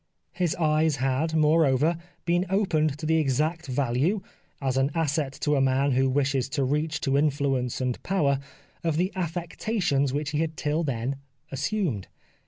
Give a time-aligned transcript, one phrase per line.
[0.31, 1.95] His eyes had, moreover,
[2.25, 4.23] been opened to the exact value,
[4.59, 8.39] as an asset to a man who wishes to reach to influence and power,
[8.83, 11.17] of the affectations which he had till then
[11.51, 12.07] assumed.